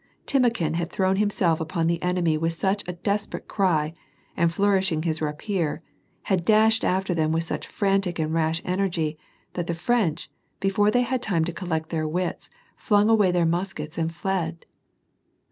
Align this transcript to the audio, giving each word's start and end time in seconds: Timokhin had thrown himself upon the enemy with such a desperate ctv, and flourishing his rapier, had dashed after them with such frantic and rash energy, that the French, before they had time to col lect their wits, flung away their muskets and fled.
Timokhin 0.25 0.73
had 0.77 0.91
thrown 0.91 1.17
himself 1.17 1.61
upon 1.61 1.85
the 1.85 2.01
enemy 2.01 2.35
with 2.35 2.53
such 2.53 2.83
a 2.87 2.93
desperate 2.93 3.47
ctv, 3.47 3.93
and 4.35 4.51
flourishing 4.51 5.03
his 5.03 5.21
rapier, 5.21 5.79
had 6.23 6.43
dashed 6.43 6.83
after 6.83 7.13
them 7.13 7.31
with 7.31 7.43
such 7.43 7.67
frantic 7.67 8.17
and 8.17 8.33
rash 8.33 8.63
energy, 8.65 9.19
that 9.53 9.67
the 9.67 9.75
French, 9.75 10.31
before 10.59 10.89
they 10.89 11.03
had 11.03 11.21
time 11.21 11.45
to 11.45 11.53
col 11.53 11.69
lect 11.69 11.89
their 11.89 12.07
wits, 12.07 12.49
flung 12.75 13.09
away 13.11 13.31
their 13.31 13.45
muskets 13.45 13.95
and 13.99 14.11
fled. 14.11 14.65